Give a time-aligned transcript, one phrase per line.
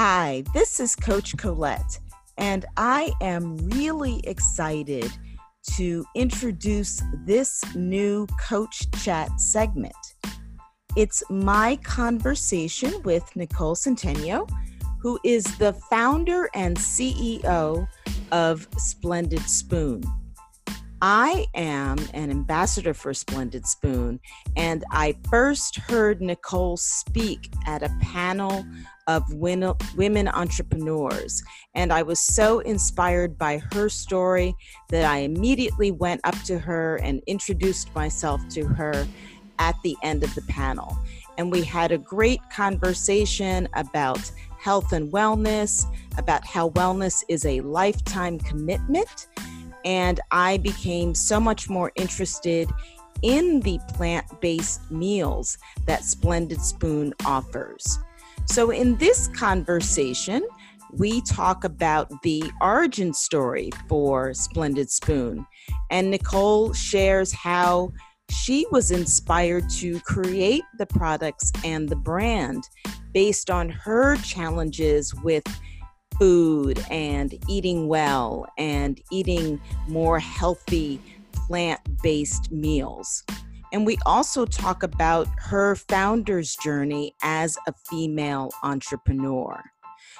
[0.00, 1.98] Hi, this is Coach Colette,
[2.36, 5.10] and I am really excited
[5.74, 9.96] to introduce this new Coach Chat segment.
[10.94, 14.48] It's my conversation with Nicole Centeno,
[15.00, 17.88] who is the founder and CEO
[18.30, 20.04] of Splendid Spoon.
[21.00, 24.18] I am an ambassador for Splendid Spoon,
[24.56, 28.64] and I first heard Nicole speak at a panel
[29.08, 31.42] of women entrepreneurs.
[31.74, 34.54] And I was so inspired by her story
[34.90, 39.08] that I immediately went up to her and introduced myself to her
[39.58, 40.96] at the end of the panel.
[41.38, 45.86] And we had a great conversation about health and wellness,
[46.18, 49.28] about how wellness is a lifetime commitment.
[49.84, 52.68] And I became so much more interested
[53.22, 55.56] in the plant based meals
[55.86, 57.98] that Splendid Spoon offers.
[58.50, 60.42] So, in this conversation,
[60.92, 65.46] we talk about the origin story for Splendid Spoon.
[65.90, 67.92] And Nicole shares how
[68.30, 72.64] she was inspired to create the products and the brand
[73.12, 75.44] based on her challenges with
[76.18, 81.00] food and eating well and eating more healthy
[81.32, 83.24] plant based meals.
[83.72, 89.62] And we also talk about her founder's journey as a female entrepreneur.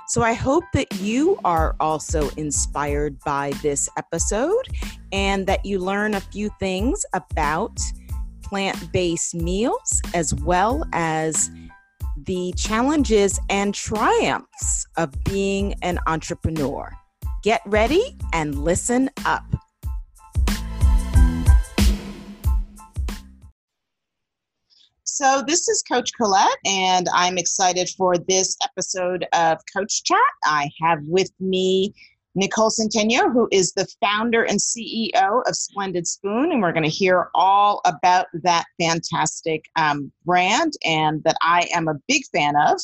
[0.09, 4.69] So I hope that you are also inspired by this episode
[5.13, 7.79] and that you learn a few things about
[8.43, 11.51] plant based meals as well as
[12.25, 16.91] the challenges and triumphs of being an entrepreneur.
[17.43, 19.45] Get ready and listen up.
[25.21, 30.21] So, this is Coach Colette, and I'm excited for this episode of Coach Chat.
[30.45, 31.93] I have with me
[32.37, 36.89] Nicole Centeno, who is the founder and CEO of Splendid Spoon, and we're going to
[36.89, 42.81] hear all about that fantastic um, brand and that I am a big fan of.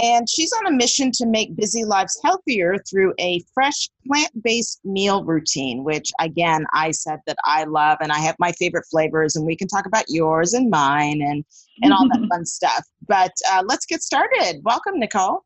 [0.00, 4.80] And she's on a mission to make busy lives healthier through a fresh plant based
[4.84, 9.34] meal routine, which again, I said that I love and I have my favorite flavors,
[9.34, 11.44] and we can talk about yours and mine and,
[11.82, 12.84] and all that fun stuff.
[13.06, 14.60] But uh, let's get started.
[14.62, 15.44] Welcome, Nicole.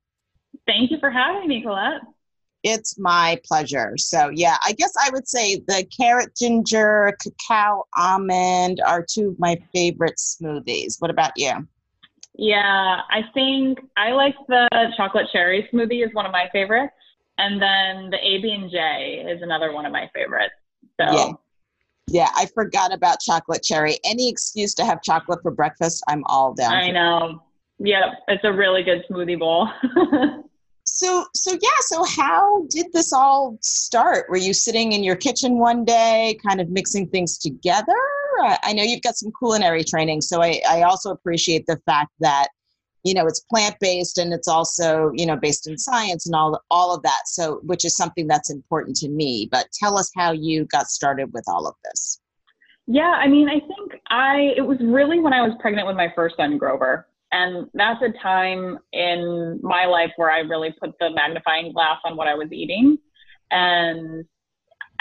[0.66, 2.02] Thank you for having me, Colette.
[2.62, 3.94] It's my pleasure.
[3.96, 9.38] So, yeah, I guess I would say the carrot ginger, cacao almond are two of
[9.40, 11.00] my favorite smoothies.
[11.00, 11.66] What about you?
[12.34, 16.94] Yeah, I think I like the chocolate cherry smoothie is one of my favorites,
[17.38, 20.54] and then the PB and J is another one of my favorites.
[21.00, 21.12] So.
[21.12, 21.32] Yeah.
[22.09, 23.97] Yeah, I forgot about chocolate cherry.
[24.04, 26.72] Any excuse to have chocolate for breakfast, I'm all down.
[26.72, 27.43] I know.
[27.78, 29.69] Yep, it's a really good smoothie bowl.
[30.87, 35.59] so so yeah so how did this all start were you sitting in your kitchen
[35.59, 37.97] one day kind of mixing things together
[38.41, 42.48] I know you've got some culinary training, so I, I also appreciate the fact that
[43.04, 46.60] you know it's plant based and it's also you know based in science and all
[46.70, 47.22] all of that.
[47.26, 49.48] So which is something that's important to me.
[49.50, 52.20] But tell us how you got started with all of this.
[52.87, 56.12] Yeah, I mean, I think I it was really when I was pregnant with my
[56.14, 57.06] first son, Grover.
[57.32, 62.14] And that's a time in my life where I really put the magnifying glass on
[62.14, 62.99] what I was eating.
[63.50, 64.26] And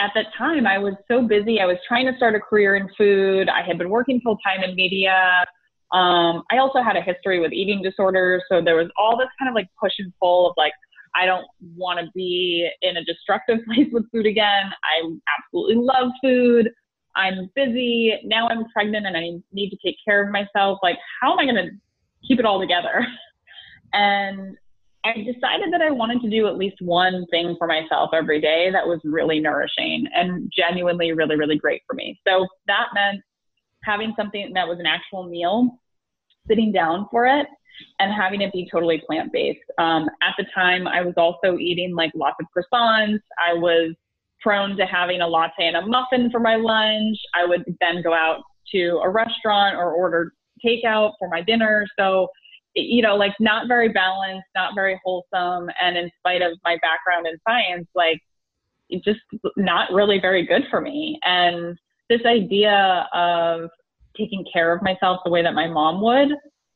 [0.02, 1.60] at that time, I was so busy.
[1.60, 3.50] I was trying to start a career in food.
[3.50, 5.46] I had been working full time in media.
[5.94, 8.42] Um, I also had a history with eating disorders.
[8.50, 10.74] So there was all this kind of like push and pull of like,
[11.16, 11.46] I don't
[11.76, 14.72] want to be in a destructive place with food again.
[14.84, 16.70] I absolutely love food.
[17.16, 18.14] I'm busy.
[18.24, 20.80] Now I'm pregnant and I need to take care of myself.
[20.82, 21.70] Like, how am I going to
[22.28, 23.06] keep it all together?
[23.94, 24.56] And
[25.04, 28.70] I decided that I wanted to do at least one thing for myself every day
[28.72, 32.20] that was really nourishing and genuinely really, really great for me.
[32.28, 33.22] So that meant
[33.84, 35.80] having something that was an actual meal,
[36.48, 37.48] sitting down for it,
[38.00, 39.60] and having it be totally plant based.
[39.80, 43.20] Um, at the time, I was also eating like lots of croissants.
[43.40, 43.96] I was
[44.42, 47.18] prone to having a latte and a muffin for my lunch.
[47.34, 48.42] I would then go out
[48.74, 50.34] to a restaurant or order
[50.64, 51.86] takeout for my dinner.
[51.98, 52.28] So
[52.76, 55.70] you know, like not very balanced, not very wholesome.
[55.82, 58.20] And in spite of my background in science, like
[59.04, 59.20] just
[59.58, 61.20] not really very good for me.
[61.24, 61.78] And
[62.10, 63.70] this idea of
[64.18, 66.30] taking care of myself the way that my mom would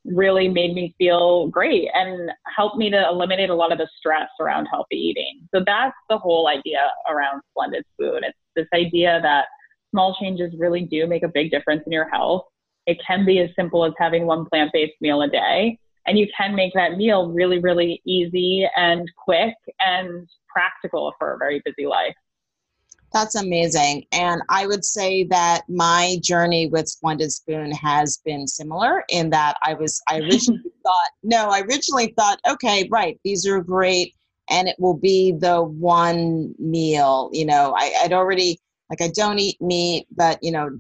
[0.06, 4.30] really made me feel great and helped me to eliminate a lot of the stress
[4.40, 5.42] around healthy eating.
[5.54, 8.24] So that's the whole idea around splendid food.
[8.24, 9.46] It's this idea that
[9.92, 12.44] small changes really do make a big difference in your health.
[12.86, 16.28] It can be as simple as having one plant based meal a day and you
[16.38, 21.88] can make that meal really, really easy and quick and practical for a very busy
[21.88, 22.16] life.
[23.16, 24.06] That's amazing.
[24.12, 29.56] And I would say that my journey with Splendid Spoon has been similar in that
[29.64, 34.16] I was, I originally thought, no, I originally thought, okay, right, these are great.
[34.50, 37.30] And it will be the one meal.
[37.32, 38.60] You know, I, I'd already,
[38.90, 40.78] like, I don't eat meat, but, you know,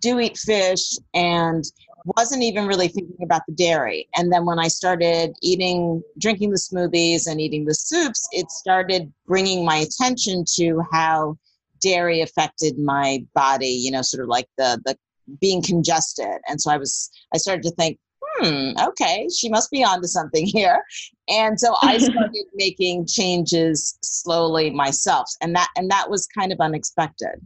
[0.00, 1.64] do eat fish and
[2.04, 4.08] wasn't even really thinking about the dairy.
[4.16, 9.12] And then when I started eating, drinking the smoothies and eating the soups, it started
[9.26, 11.36] bringing my attention to how
[11.80, 14.96] dairy affected my body, you know, sort of like the, the
[15.40, 16.38] being congested.
[16.48, 20.46] And so I was, I started to think, hmm, okay, she must be onto something
[20.46, 20.82] here.
[21.28, 25.30] And so I started making changes slowly myself.
[25.40, 27.44] And that, and that was kind of unexpected.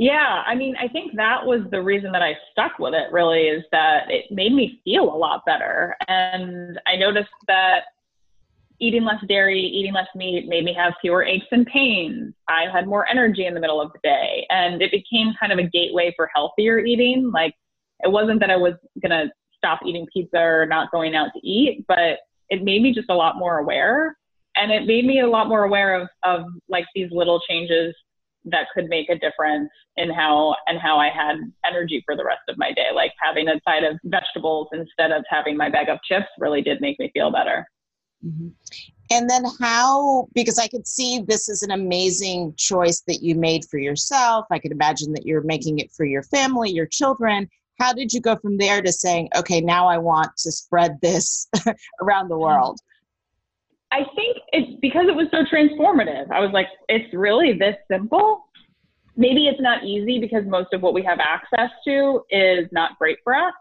[0.00, 3.42] Yeah, I mean, I think that was the reason that I stuck with it really
[3.42, 5.94] is that it made me feel a lot better.
[6.08, 7.80] And I noticed that
[8.80, 12.32] eating less dairy, eating less meat made me have fewer aches and pains.
[12.48, 14.46] I had more energy in the middle of the day.
[14.48, 17.30] And it became kind of a gateway for healthier eating.
[17.30, 17.54] Like,
[18.02, 21.46] it wasn't that I was going to stop eating pizza or not going out to
[21.46, 24.16] eat, but it made me just a lot more aware.
[24.56, 27.94] And it made me a lot more aware of, of like these little changes
[28.44, 32.42] that could make a difference in how and how I had energy for the rest
[32.48, 32.86] of my day.
[32.94, 36.80] Like having a side of vegetables instead of having my bag of chips really did
[36.80, 37.66] make me feel better.
[38.24, 38.48] Mm-hmm.
[39.12, 43.64] And then how, because I could see this is an amazing choice that you made
[43.64, 44.46] for yourself.
[44.50, 47.48] I could imagine that you're making it for your family, your children.
[47.80, 51.48] How did you go from there to saying, okay, now I want to spread this
[52.00, 52.78] around the world?
[53.92, 56.30] I think it's because it was so transformative.
[56.30, 58.44] I was like, it's really this simple.
[59.16, 63.18] Maybe it's not easy because most of what we have access to is not great
[63.24, 63.52] for us.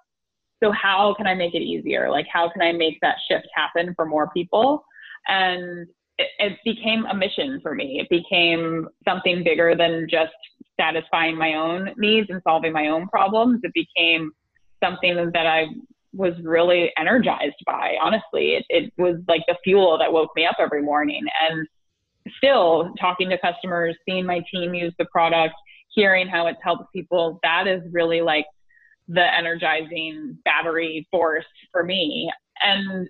[0.63, 2.09] So how can I make it easier?
[2.09, 4.85] Like how can I make that shift happen for more people?
[5.27, 5.87] And
[6.17, 7.99] it, it became a mission for me.
[7.99, 10.33] It became something bigger than just
[10.79, 13.61] satisfying my own needs and solving my own problems.
[13.63, 14.31] It became
[14.83, 15.65] something that I
[16.13, 17.95] was really energized by.
[18.01, 21.21] Honestly, it, it was like the fuel that woke me up every morning.
[21.49, 21.67] And
[22.37, 25.53] still talking to customers, seeing my team use the product,
[25.89, 28.45] hearing how it's helped people, that is really like
[29.07, 32.31] the energizing battery force for me.
[32.61, 33.07] And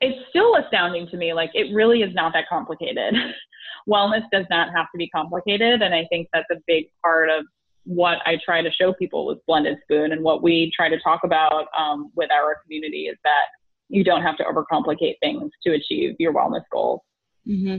[0.00, 1.32] it's still astounding to me.
[1.32, 3.14] Like, it really is not that complicated.
[3.88, 5.82] Wellness does not have to be complicated.
[5.82, 7.44] And I think that's a big part of
[7.84, 11.20] what I try to show people with Splendid Spoon and what we try to talk
[11.24, 13.46] about um, with our community is that
[13.88, 17.00] you don't have to overcomplicate things to achieve your wellness goals.
[17.46, 17.78] Mm-hmm.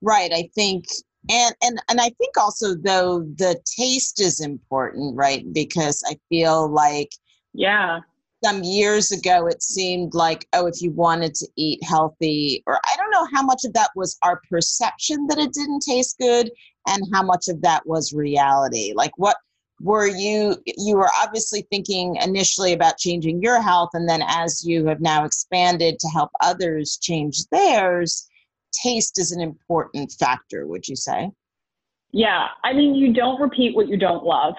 [0.00, 0.32] Right.
[0.32, 0.86] I think
[1.30, 6.68] and and and i think also though the taste is important right because i feel
[6.68, 7.10] like
[7.52, 8.00] yeah
[8.44, 12.96] some years ago it seemed like oh if you wanted to eat healthy or i
[12.96, 16.50] don't know how much of that was our perception that it didn't taste good
[16.86, 19.36] and how much of that was reality like what
[19.80, 24.86] were you you were obviously thinking initially about changing your health and then as you
[24.86, 28.28] have now expanded to help others change theirs
[28.72, 31.30] taste is an important factor, would you say?
[32.12, 32.48] Yeah.
[32.64, 34.54] I mean, you don't repeat what you don't love.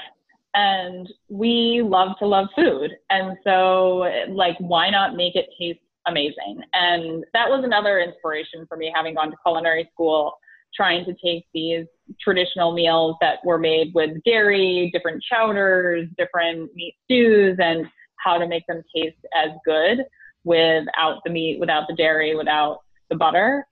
[0.55, 2.91] And we love to love food.
[3.09, 6.61] And so, like, why not make it taste amazing?
[6.73, 10.33] And that was another inspiration for me, having gone to culinary school,
[10.75, 11.85] trying to take these
[12.21, 17.85] traditional meals that were made with dairy, different chowders, different meat stews, and
[18.17, 20.05] how to make them taste as good
[20.43, 22.79] without the meat, without the dairy, without
[23.09, 23.65] the butter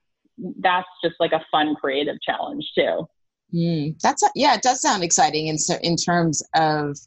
[0.60, 3.08] that's just like a fun creative challenge too.
[3.54, 6.98] Mm, that's a, yeah, it does sound exciting in in terms of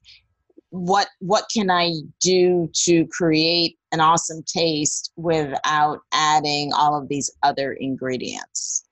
[0.71, 7.31] what what can I do to create an awesome taste without adding all of these
[7.43, 8.85] other ingredients.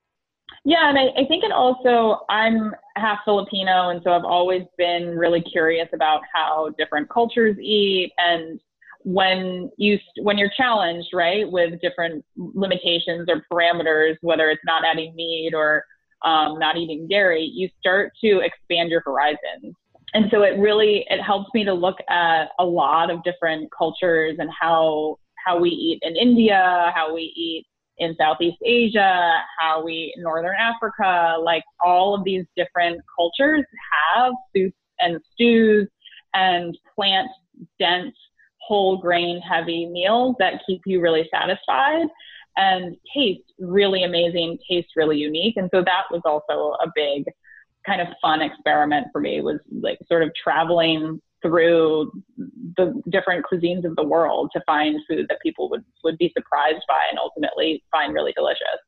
[0.65, 5.17] Yeah, and I, I think it also I'm half Filipino, and so I've always been
[5.17, 8.59] really curious about how different cultures eat and
[9.05, 15.13] when you when you're challenged right with different limitations or parameters whether it's not adding
[15.13, 15.83] meat or
[16.23, 19.75] um, not eating dairy you start to expand your horizons.
[20.13, 24.37] And so it really it helps me to look at a lot of different cultures
[24.39, 27.65] and how how we eat in india how we eat
[27.99, 33.63] in southeast asia how we northern africa like all of these different cultures
[34.15, 35.87] have soups and stews
[36.33, 37.27] and plant
[37.79, 38.15] dense
[38.59, 42.07] whole grain heavy meals that keep you really satisfied
[42.55, 45.57] and taste really amazing, taste really unique.
[45.57, 47.25] And so that was also a big
[47.85, 52.11] kind of fun experiment for me was like sort of traveling through
[52.77, 56.83] the different cuisines of the world to find food that people would would be surprised
[56.87, 58.79] by and ultimately find really delicious.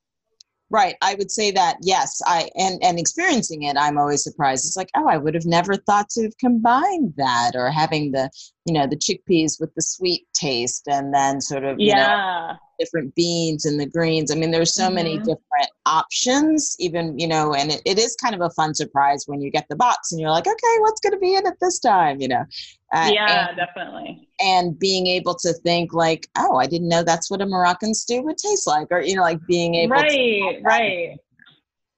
[0.71, 0.95] Right.
[1.03, 2.19] I would say that yes.
[2.25, 4.65] I and and experiencing it, I'm always surprised.
[4.65, 8.31] It's like, oh, I would have never thought to have combined that, or having the
[8.65, 12.07] you know the chickpeas with the sweet taste, and then sort of yeah.
[12.07, 14.31] Know, different beans and the greens.
[14.31, 14.95] I mean, there's so mm-hmm.
[14.95, 19.23] many different options, even, you know, and it, it is kind of a fun surprise
[19.27, 21.55] when you get the box and you're like, okay, what's going to be in it
[21.61, 22.45] this time, you know?
[22.93, 24.27] Uh, yeah, and, definitely.
[24.39, 28.21] And being able to think like, oh, I didn't know that's what a Moroccan stew
[28.23, 30.61] would taste like, or, you know, like being able right, to.
[30.63, 31.17] Right,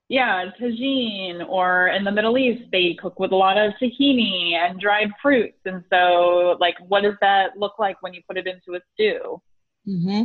[0.09, 4.79] Yeah, tagine, or in the Middle East, they cook with a lot of tahini and
[4.79, 5.59] dried fruits.
[5.65, 9.41] And so, like, what does that look like when you put it into a stew?
[9.87, 10.23] Mm-hmm.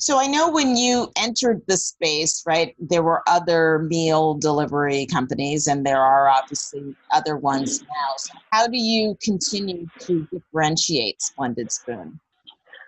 [0.00, 5.66] So I know when you entered the space, right, there were other meal delivery companies,
[5.66, 7.88] and there are obviously other ones mm-hmm.
[7.88, 8.14] now.
[8.16, 12.18] So how do you continue to differentiate Splendid Spoon?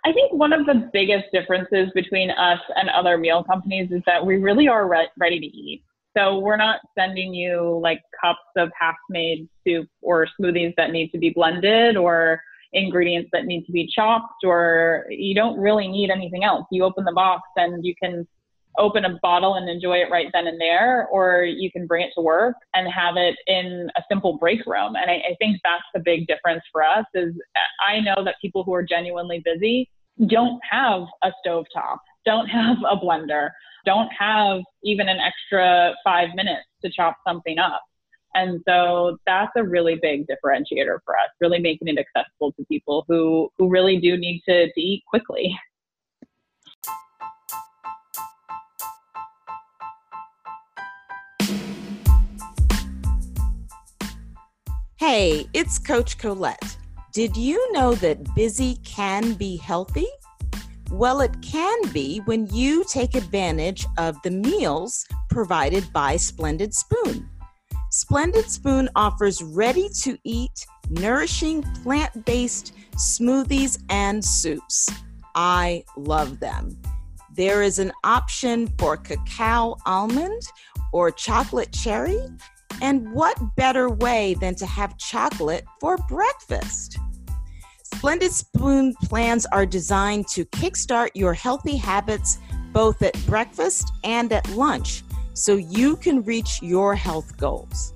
[0.06, 4.24] I think one of the biggest differences between us and other meal companies is that
[4.24, 5.84] we really are re- ready to eat.
[6.16, 11.10] So we're not sending you like cups of half made soup or smoothies that need
[11.12, 12.40] to be blended or
[12.72, 16.66] ingredients that need to be chopped or you don't really need anything else.
[16.70, 18.26] You open the box and you can
[18.78, 22.12] open a bottle and enjoy it right then and there, or you can bring it
[22.14, 24.94] to work and have it in a simple break room.
[24.96, 27.34] And I, I think that's the big difference for us is
[27.86, 29.90] I know that people who are genuinely busy
[30.26, 33.50] don't have a stove top, don't have a blender,
[33.84, 37.82] don't have even an extra five minutes to chop something up.
[38.34, 43.04] And so that's a really big differentiator for us, really making it accessible to people
[43.08, 45.56] who, who really do need to, to eat quickly.
[54.96, 56.76] Hey, it's Coach Colette.
[57.12, 60.06] Did you know that busy can be healthy?
[60.90, 67.28] Well, it can be when you take advantage of the meals provided by Splendid Spoon.
[67.94, 74.88] Splendid Spoon offers ready to eat, nourishing plant based smoothies and soups.
[75.34, 76.80] I love them.
[77.36, 80.40] There is an option for cacao almond
[80.94, 82.18] or chocolate cherry.
[82.80, 86.96] And what better way than to have chocolate for breakfast?
[87.94, 92.38] Splendid Spoon plans are designed to kickstart your healthy habits
[92.72, 95.02] both at breakfast and at lunch
[95.34, 97.94] so you can reach your health goals.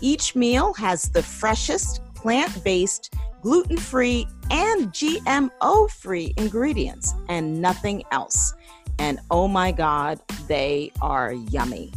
[0.00, 8.02] Each meal has the freshest, plant based, gluten free, and GMO free ingredients and nothing
[8.10, 8.54] else.
[8.98, 11.92] And oh my God, they are yummy.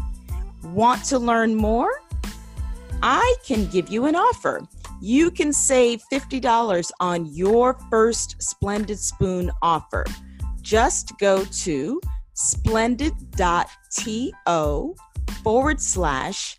[0.63, 2.01] Want to learn more?
[3.04, 4.62] I can give you an offer.
[5.01, 10.06] You can save $50 on your first Splendid Spoon offer.
[10.62, 12.01] Just go to
[12.36, 14.96] splendid.to
[15.44, 16.56] forward slash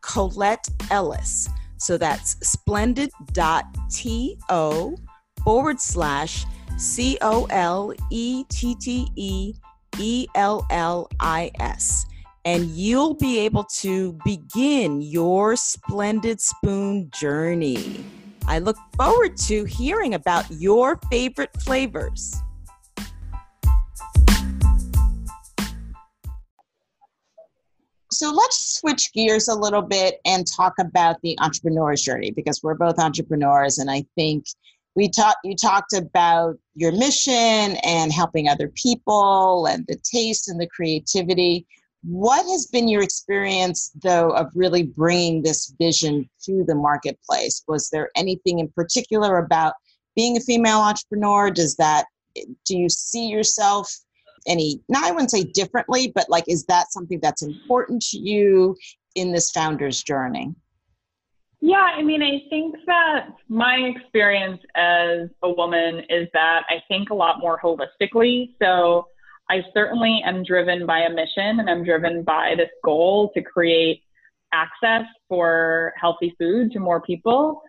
[0.00, 1.48] Colette Ellis.
[1.78, 4.96] So that's splendid.to
[5.44, 6.46] forward slash
[6.78, 9.52] C O L E T T E
[9.98, 12.06] E L L I S.
[12.44, 18.04] And you'll be able to begin your Splendid Spoon journey.
[18.46, 22.36] I look forward to hearing about your favorite flavors.
[28.16, 32.74] So let's switch gears a little bit and talk about the entrepreneur's journey because we're
[32.74, 34.44] both entrepreneurs and i think
[34.96, 40.58] we talked you talked about your mission and helping other people and the taste and
[40.58, 41.66] the creativity.
[42.02, 47.62] What has been your experience though of really bringing this vision to the marketplace?
[47.68, 49.74] Was there anything in particular about
[50.16, 51.50] being a female entrepreneur?
[51.50, 52.06] Does that
[52.64, 53.92] do you see yourself
[54.46, 58.76] any now i wouldn't say differently but like is that something that's important to you
[59.14, 60.54] in this founder's journey?
[61.60, 67.10] Yeah i mean i think that my experience as a woman is that i think
[67.10, 68.50] a lot more holistically.
[68.62, 69.08] So
[69.48, 74.02] i certainly am driven by a mission and i'm driven by this goal to create
[74.52, 77.62] access for healthy food to more people.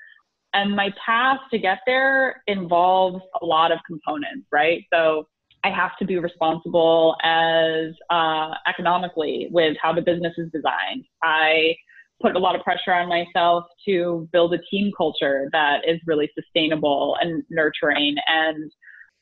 [0.53, 4.83] And my path to get there involves a lot of components right?
[4.93, 5.27] So
[5.63, 11.05] I have to be responsible as uh, economically with how the business is designed.
[11.23, 11.75] I
[12.21, 16.29] put a lot of pressure on myself to build a team culture that is really
[16.35, 18.15] sustainable and nurturing.
[18.27, 18.71] And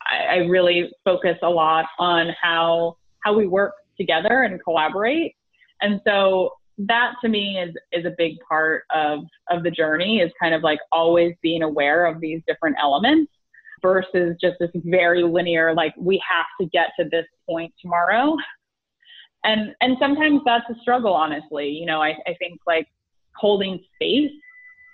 [0.02, 5.36] I, I really focus a lot on how how we work together and collaborate.
[5.82, 10.32] And so that to me is is a big part of of the journey is
[10.42, 13.32] kind of like always being aware of these different elements
[13.82, 18.36] versus just this very linear like we have to get to this point tomorrow
[19.44, 22.88] and and sometimes that's a struggle honestly you know i, I think like
[23.36, 24.32] holding space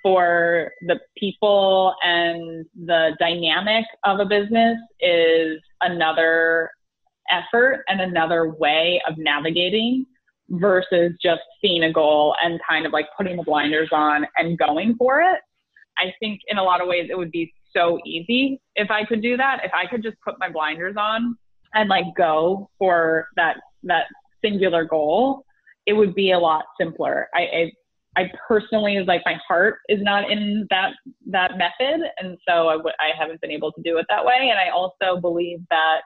[0.03, 6.71] for the people and the dynamic of a business is another
[7.29, 10.05] effort and another way of navigating
[10.50, 14.95] versus just seeing a goal and kind of like putting the blinders on and going
[14.97, 15.39] for it.
[15.97, 19.21] I think in a lot of ways it would be so easy if I could
[19.21, 19.61] do that.
[19.63, 21.37] If I could just put my blinders on
[21.73, 24.05] and like go for that that
[24.43, 25.45] singular goal,
[25.85, 27.27] it would be a lot simpler.
[27.33, 27.71] I, I
[28.17, 30.91] I personally like my heart is not in that
[31.27, 34.49] that method, and so I w- I haven't been able to do it that way.
[34.49, 36.01] And I also believe that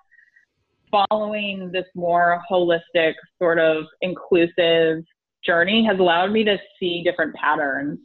[0.91, 5.03] following this more holistic, sort of inclusive
[5.43, 7.99] journey has allowed me to see different patterns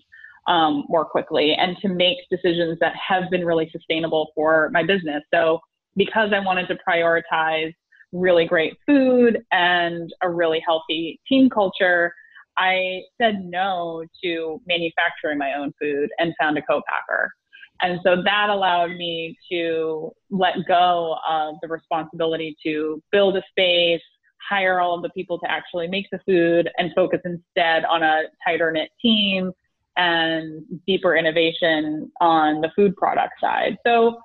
[0.47, 5.23] um, more quickly and to make decisions that have been really sustainable for my business.
[5.33, 5.61] So
[5.97, 7.73] because I wanted to prioritize
[8.13, 12.13] really great food and a really healthy team culture
[12.61, 17.33] I said no to manufacturing my own food and found a co-packer.
[17.81, 24.03] And so that allowed me to let go of the responsibility to build a space,
[24.47, 28.25] hire all of the people to actually make the food, and focus instead on a
[28.47, 29.53] tighter knit team
[30.01, 33.77] and deeper innovation on the food product side.
[33.87, 34.19] So,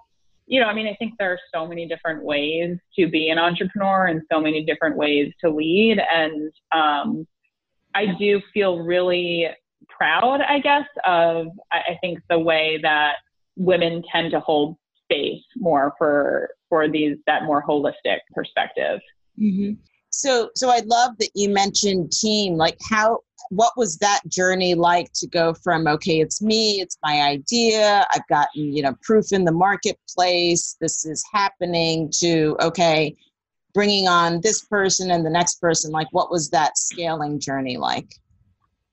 [0.47, 3.37] you know, I mean, I think there are so many different ways to be an
[3.37, 5.99] entrepreneur and so many different ways to lead.
[5.99, 7.27] And um,
[7.93, 9.47] I do feel really
[9.89, 13.15] proud, I guess, of I think the way that
[13.57, 19.01] women tend to hold space more for for these that more holistic perspective.
[19.37, 19.73] Mm-hmm.
[20.17, 22.55] So, so I love that you mentioned team.
[22.55, 23.19] Like, how
[23.49, 28.27] what was that journey like to go from okay, it's me, it's my idea, I've
[28.27, 33.15] gotten you know proof in the marketplace, this is happening, to okay,
[33.75, 38.07] bringing on this person and the next person like what was that scaling journey like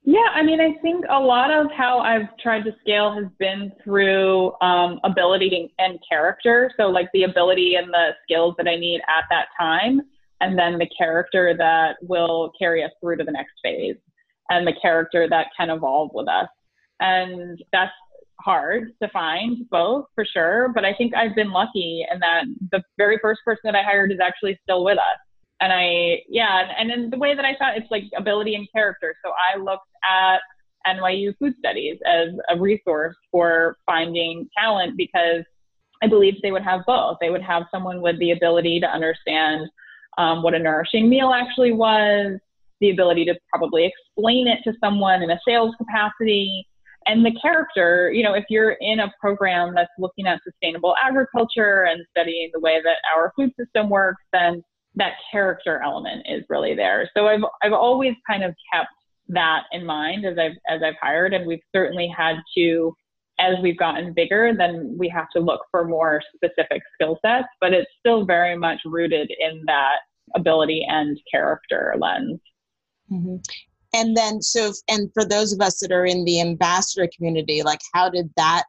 [0.03, 3.73] yeah i mean i think a lot of how i've tried to scale has been
[3.83, 9.01] through um, ability and character so like the ability and the skills that i need
[9.09, 10.03] at that time
[10.43, 13.97] and then the character that will carry us through to the next phase
[14.51, 16.49] and the character that can evolve with us
[17.01, 17.93] and that's
[18.41, 22.83] hard to find both for sure, but I think I've been lucky in that the
[22.99, 25.21] very first person that I hired is actually still with us.
[25.61, 29.15] And I, yeah, and, in the way that I thought it's like ability and character.
[29.25, 30.39] So I looked at
[30.87, 35.45] NYU Food Studies as a resource for finding talent because
[36.03, 37.19] I believed they would have both.
[37.21, 39.69] They would have someone with the ability to understand
[40.19, 42.39] um, what a nourishing meal actually was,
[42.81, 46.67] the ability to probably explain it to someone in a sales capacity,
[47.07, 51.85] and the character, you know, if you're in a program that's looking at sustainable agriculture
[51.85, 54.63] and studying the way that our food system works, then
[54.95, 57.09] that character element is really there.
[57.17, 58.91] So I've I've always kind of kept
[59.29, 62.95] that in mind as I've as I've hired, and we've certainly had to,
[63.39, 67.49] as we've gotten bigger, then we have to look for more specific skill sets.
[67.61, 69.97] But it's still very much rooted in that
[70.35, 72.41] ability and character lens.
[73.11, 73.37] Mm-hmm
[73.95, 77.81] and then so and for those of us that are in the ambassador community like
[77.95, 78.65] how did that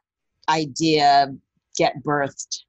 [0.48, 1.32] idea
[1.76, 2.60] get birthed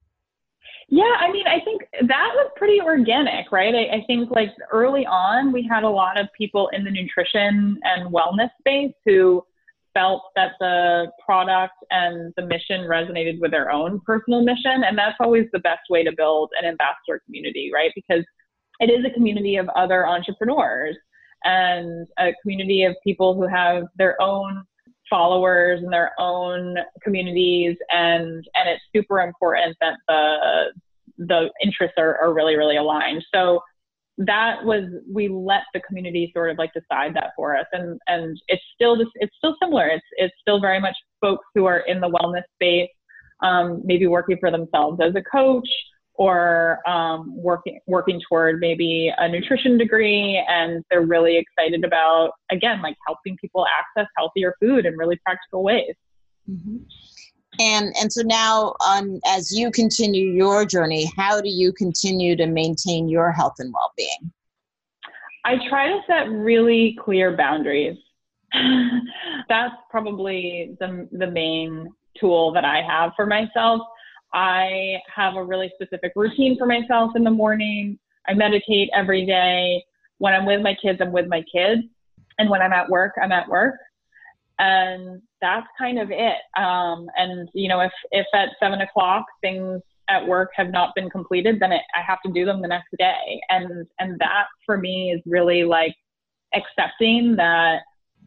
[0.89, 5.05] yeah i mean i think that was pretty organic right I, I, think like early
[5.05, 9.43] on we had a lot of people in the nutrition and wellness space who
[9.95, 14.83] felt that the product and the mission resonated with their own personal mission.
[14.83, 17.91] And that's always the best way to build an ambassador community right?
[17.95, 18.23] Because
[18.79, 20.95] it is a community of other entrepreneurs
[21.43, 24.63] and a community of people who have their own
[25.09, 27.77] followers and their own communities.
[27.91, 30.73] And and it's super important that the
[31.17, 33.23] the interests are, are really really aligned.
[33.33, 33.61] So
[34.17, 37.65] that was we let the community sort of like decide that for us.
[37.73, 39.87] And and it's still just it's still similar.
[39.87, 42.89] It's it's still very much folks who are in the wellness space
[43.41, 45.67] um, maybe working for themselves as a coach
[46.13, 50.41] or um, working working toward maybe a nutrition degree.
[50.47, 55.63] And they're really excited about again like helping people access healthier food in really practical
[55.63, 55.93] ways.
[56.49, 56.77] Mm-hmm.
[57.59, 62.47] And and so now um, as you continue your journey how do you continue to
[62.47, 64.31] maintain your health and well-being
[65.45, 67.97] i try to set really clear boundaries
[69.49, 71.89] that's probably the, the main
[72.19, 73.81] tool that i have for myself
[74.35, 77.97] I have a really specific routine for myself in the morning.
[78.27, 79.81] I meditate every day.
[80.17, 81.83] When I'm with my kids, I'm with my kids.
[82.37, 83.75] And when I'm at work, I'm at work.
[84.59, 86.37] And that's kind of it.
[86.57, 91.09] Um, and, you know, if, if at seven o'clock things at work have not been
[91.09, 93.41] completed, then it, I have to do them the next day.
[93.49, 95.95] And, and that for me is really like
[96.53, 97.79] accepting that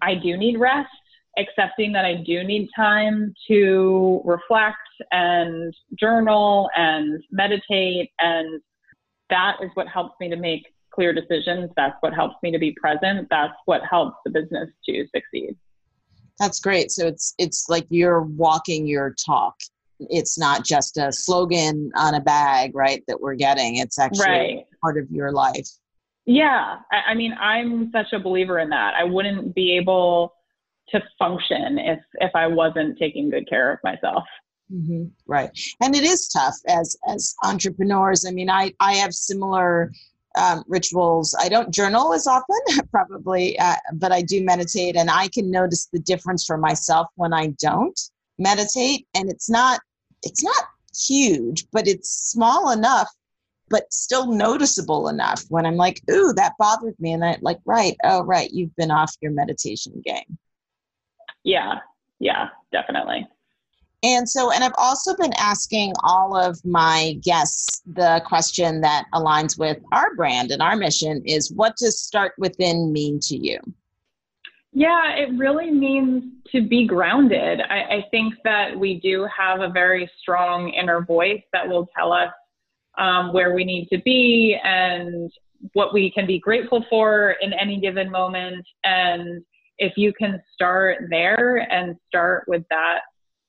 [0.03, 0.91] I do need rest,
[1.39, 4.77] accepting that I do need time to reflect
[5.13, 8.11] and journal and meditate.
[8.19, 8.61] And
[9.31, 11.71] that is what helps me to make clear decisions.
[11.77, 13.29] That's what helps me to be present.
[13.31, 15.57] That's what helps the business to succeed.
[16.39, 16.91] That's great.
[16.91, 19.55] So it's it's like you're walking your talk.
[20.01, 23.03] It's not just a slogan on a bag, right?
[23.09, 23.77] That we're getting.
[23.77, 24.65] It's actually right.
[24.81, 25.69] part of your life.
[26.27, 28.95] Yeah, I, I mean, I'm such a believer in that.
[28.95, 30.35] I wouldn't be able
[30.91, 34.25] to function if if I wasn't taking good care of myself.
[34.73, 35.05] Mm-hmm.
[35.27, 38.25] Right, and it is tough as as entrepreneurs.
[38.27, 39.91] I mean, I I have similar
[40.39, 41.35] um, rituals.
[41.39, 42.57] I don't journal as often,
[42.91, 47.33] probably, uh, but I do meditate, and I can notice the difference for myself when
[47.33, 47.99] I don't
[48.39, 49.07] meditate.
[49.15, 49.81] And it's not
[50.23, 50.65] it's not
[50.99, 53.09] huge, but it's small enough,
[53.69, 55.45] but still noticeable enough.
[55.49, 58.91] When I'm like, "Ooh, that bothered me," and I like, right, oh, right, you've been
[58.91, 60.39] off your meditation game.
[61.45, 61.77] Yeah,
[62.19, 63.27] yeah, definitely.
[64.03, 69.59] And so, and I've also been asking all of my guests the question that aligns
[69.59, 73.59] with our brand and our mission is what does start within mean to you?
[74.73, 77.61] Yeah, it really means to be grounded.
[77.61, 82.13] I, I think that we do have a very strong inner voice that will tell
[82.13, 82.31] us
[82.99, 85.33] um, where we need to be and
[85.73, 88.65] what we can be grateful for in any given moment.
[88.85, 89.43] And
[89.79, 93.01] if you can start there and start with that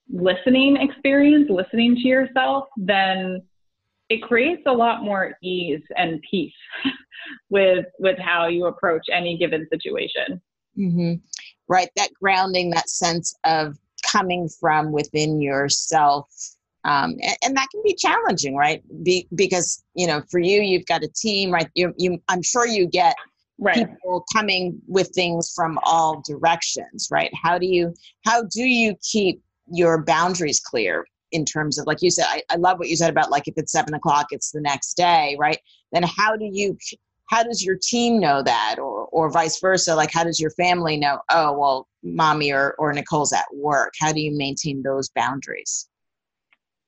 [0.10, 3.42] listening experience, listening to yourself, then
[4.10, 6.54] it creates a lot more ease and peace
[7.50, 10.42] with with how you approach any given situation.
[10.78, 11.14] Mm-hmm.
[11.68, 13.78] Right, that grounding, that sense of
[14.12, 16.28] coming from within yourself,
[16.84, 18.82] um, and, and, that can be challenging, right?
[19.04, 21.70] Be, because you know, for you, you've got a team, right?
[21.76, 23.16] You, you, I'm sure you get
[23.60, 23.76] right.
[23.76, 27.30] people coming with things from all directions, right?
[27.40, 27.94] How do you,
[28.26, 32.56] how do you keep your boundaries clear in terms of like you said I, I
[32.56, 35.60] love what you said about like if it's seven o'clock it's the next day right?
[35.92, 36.78] Then how do you
[37.30, 38.78] how does your team know that?
[38.80, 42.94] Or or vice versa like how does your family know oh well mommy or, or
[42.94, 43.94] nicole's at work.
[44.00, 45.88] How do you maintain those boundaries?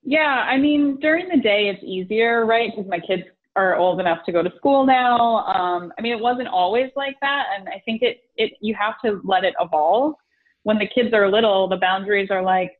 [0.04, 2.72] Yeah i mean during the day it's easier right?
[2.76, 3.24] Because my kids
[3.58, 5.40] are old enough to go to school now.
[5.46, 8.96] Um, i mean it wasn't always like that and i think it it you have
[9.06, 10.16] to let it evolve
[10.64, 12.72] when the kids are little, the boundaries are like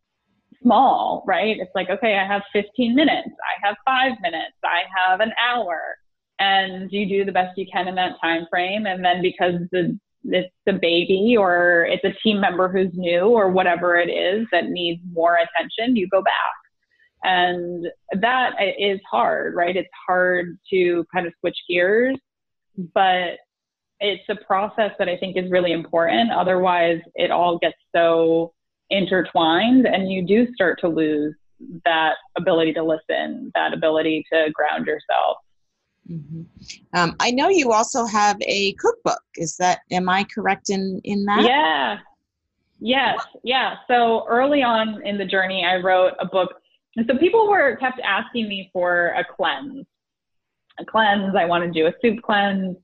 [0.62, 1.58] small, right?
[1.60, 5.80] It's like, okay, I have 15 minutes, I have five minutes, I have an hour,
[6.40, 8.86] and you do the best you can in that time frame.
[8.86, 13.50] And then because the it's the baby or it's a team member who's new or
[13.50, 16.34] whatever it is that needs more attention, you go back.
[17.24, 17.88] And
[18.20, 19.76] that is hard, right?
[19.76, 22.18] It's hard to kind of switch gears,
[22.94, 23.38] but
[24.02, 26.32] it's a process that I think is really important.
[26.32, 28.54] Otherwise, it all gets so
[28.90, 31.36] intertwined, and you do start to lose
[31.86, 35.38] that ability to listen, that ability to ground yourself.
[36.10, 36.42] Mm-hmm.
[36.96, 39.22] Um, I know you also have a cookbook.
[39.36, 41.44] Is that am I correct in in that?
[41.44, 42.00] Yeah.
[42.80, 43.20] Yes.
[43.44, 43.76] Yeah.
[43.88, 46.54] So early on in the journey, I wrote a book,
[46.96, 49.86] and so people were kept asking me for a cleanse,
[50.80, 51.36] a cleanse.
[51.36, 52.76] I want to do a soup cleanse.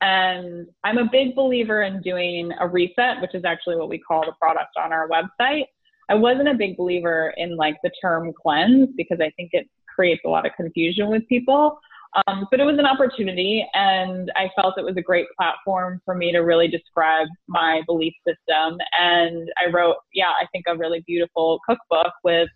[0.00, 4.24] And I'm a big believer in doing a reset, which is actually what we call
[4.24, 5.66] the product on our website.
[6.08, 10.22] I wasn't a big believer in like the term cleanse because I think it creates
[10.24, 11.78] a lot of confusion with people.
[12.26, 16.14] Um, but it was an opportunity, and I felt it was a great platform for
[16.14, 18.78] me to really describe my belief system.
[18.98, 22.48] And I wrote, yeah, I think a really beautiful cookbook with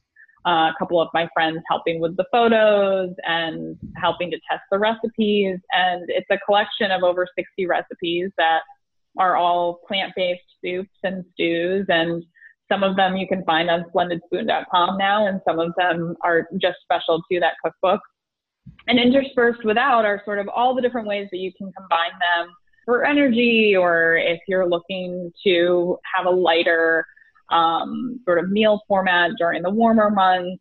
[0.46, 4.78] uh, a couple of my friends helping with the photos and helping to test the
[4.78, 5.58] recipes.
[5.72, 8.60] And it's a collection of over 60 recipes that
[9.18, 11.86] are all plant based soups and stews.
[11.88, 12.24] And
[12.70, 16.78] some of them you can find on splendidspoon.com now, and some of them are just
[16.82, 18.00] special to that cookbook.
[18.86, 22.54] And interspersed without are sort of all the different ways that you can combine them
[22.84, 27.04] for energy, or if you're looking to have a lighter
[27.50, 30.60] um, sort of meal format during the warmer months.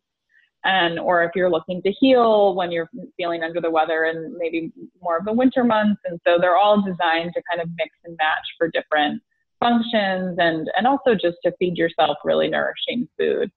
[0.64, 4.70] And or if you're looking to heal when you're feeling under the weather and maybe
[5.02, 6.00] more of the winter months.
[6.04, 9.20] And so they're all designed to kind of mix and match for different
[9.58, 13.50] functions and and also just to feed yourself really nourishing food.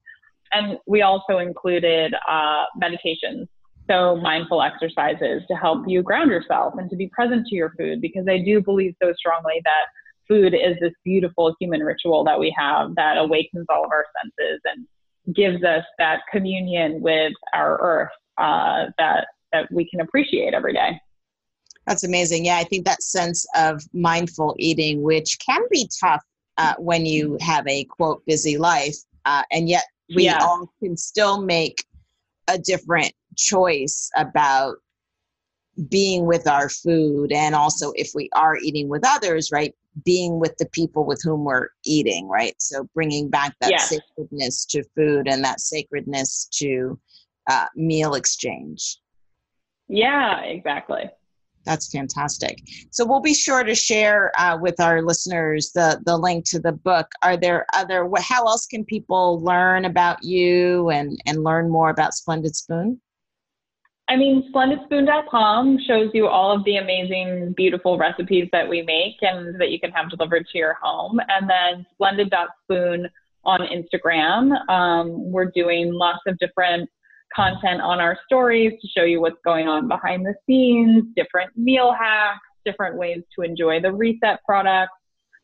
[0.52, 3.48] And we also included uh, meditations
[3.90, 8.02] so mindful exercises to help you ground yourself and to be present to your food
[8.02, 9.86] because i do believe so strongly that
[10.28, 14.62] food is this beautiful human ritual that we have that awakens all of our senses
[14.66, 20.74] and gives us that communion with our earth uh, that that we can appreciate every
[20.74, 21.00] day.
[21.88, 22.46] That's amazing.
[22.46, 26.24] Yeah, I think that sense of mindful eating, which can be tough
[26.58, 30.40] uh, when you have a quote busy life, uh, and yet we yeah.
[30.42, 31.84] all can still make
[32.48, 34.78] a different choice about
[35.90, 40.56] being with our food and also if we are eating with others right being with
[40.58, 43.78] the people with whom we're eating right so bringing back that yeah.
[43.78, 47.00] sacredness to food and that sacredness to
[47.50, 48.98] uh, meal exchange
[49.88, 51.10] yeah exactly
[51.66, 52.62] that's fantastic.
[52.92, 56.72] So we'll be sure to share uh, with our listeners the the link to the
[56.72, 57.08] book.
[57.24, 58.08] Are there other?
[58.20, 63.02] How else can people learn about you and and learn more about Splendid Spoon?
[64.08, 69.60] I mean, splendidspoon.com shows you all of the amazing, beautiful recipes that we make and
[69.60, 71.20] that you can have delivered to your home.
[71.28, 73.10] And then splendid.spoon
[73.46, 74.70] on Instagram.
[74.70, 76.90] Um, we're doing lots of different
[77.36, 81.94] content on our stories to show you what's going on behind the scenes, different meal
[81.98, 84.94] hacks, different ways to enjoy the reset products,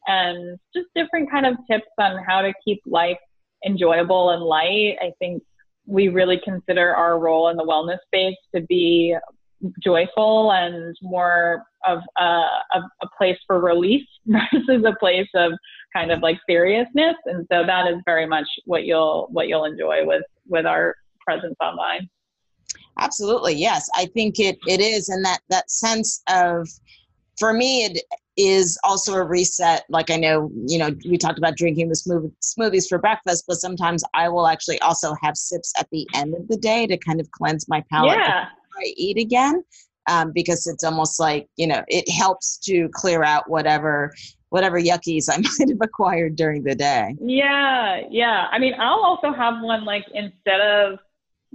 [0.07, 3.17] and just different kind of tips on how to keep life
[3.65, 4.95] enjoyable and light.
[5.01, 5.43] I think
[5.85, 9.15] we really consider our role in the wellness space to be
[9.83, 15.53] joyful and more of a, a, a place for relief versus a place of
[15.93, 17.15] kind of like seriousness.
[17.25, 21.55] And so that is very much what you'll what you'll enjoy with with our presence
[21.61, 22.09] online.
[22.99, 23.89] Absolutely, yes.
[23.95, 26.67] I think it it is, and that that sense of,
[27.39, 28.03] for me, it
[28.37, 29.83] is also a reset.
[29.89, 33.57] Like I know, you know, we talked about drinking the smooth, smoothies for breakfast, but
[33.57, 37.19] sometimes I will actually also have sips at the end of the day to kind
[37.19, 38.45] of cleanse my palate yeah.
[38.45, 39.63] before I eat again.
[40.07, 44.11] Um, because it's almost like you know it helps to clear out whatever
[44.49, 47.15] whatever yuckies I might have acquired during the day.
[47.21, 48.47] Yeah, yeah.
[48.51, 50.99] I mean, I'll also have one like instead of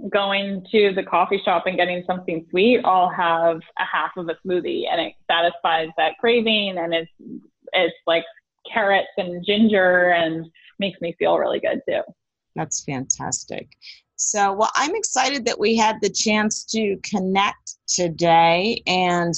[0.09, 4.35] going to the coffee shop and getting something sweet, I'll have a half of a
[4.45, 7.11] smoothie and it satisfies that craving and it's
[7.73, 8.23] it's like
[8.71, 10.45] carrots and ginger and
[10.79, 12.01] makes me feel really good too.
[12.55, 13.69] That's fantastic.
[14.15, 19.33] So, well, I'm excited that we had the chance to connect today and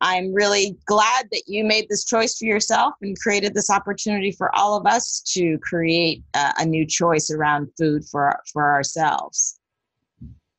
[0.00, 4.54] I'm really glad that you made this choice for yourself and created this opportunity for
[4.54, 9.55] all of us to create a, a new choice around food for for ourselves.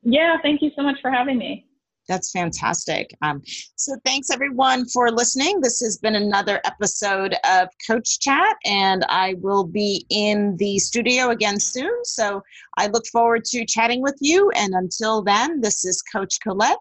[0.09, 1.65] Yeah, thank you so much for having me.
[2.07, 3.13] That's fantastic.
[3.21, 3.41] Um,
[3.75, 5.59] so, thanks everyone for listening.
[5.59, 11.31] This has been another episode of Coach Chat, and I will be in the studio
[11.31, 11.91] again soon.
[12.05, 12.41] So,
[12.77, 14.49] I look forward to chatting with you.
[14.51, 16.77] And until then, this is Coach Colette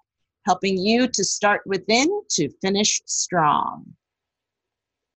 [0.47, 3.85] helping you to start within to finish strong.